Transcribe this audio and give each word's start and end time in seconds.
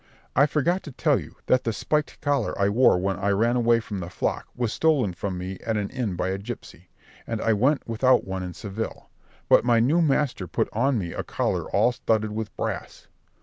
I 0.35 0.47
forgot 0.47 0.81
to 0.81 0.91
tell 0.91 1.19
you, 1.19 1.35
that 1.45 1.63
the 1.63 1.71
spiked 1.71 2.19
collar 2.21 2.59
I 2.59 2.69
wore 2.69 2.97
when 2.97 3.17
I 3.17 3.29
ran 3.29 3.55
away 3.55 3.79
from 3.79 3.99
the 3.99 4.09
flock 4.09 4.47
was 4.55 4.73
stolen 4.73 5.13
from 5.13 5.37
me 5.37 5.59
at 5.59 5.77
an 5.77 5.91
inn 5.91 6.15
by 6.15 6.29
a 6.29 6.39
gipsy, 6.39 6.89
and 7.27 7.39
I 7.39 7.53
went 7.53 7.87
without 7.87 8.25
one 8.25 8.41
in 8.41 8.55
Seville; 8.55 9.11
but 9.47 9.63
my 9.63 9.79
new 9.79 10.01
master 10.01 10.47
put 10.47 10.69
on 10.73 10.97
me 10.97 11.13
a 11.13 11.21
collar 11.21 11.69
all 11.69 11.91
studded 11.91 12.31
with 12.31 12.51
brass. 12.57 13.09